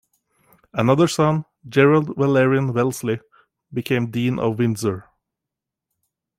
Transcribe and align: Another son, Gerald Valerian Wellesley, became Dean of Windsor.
Another 0.73 1.07
son, 1.07 1.45
Gerald 1.69 2.15
Valerian 2.17 2.73
Wellesley, 2.73 3.19
became 3.71 4.09
Dean 4.09 4.39
of 4.39 4.57
Windsor. 4.57 5.07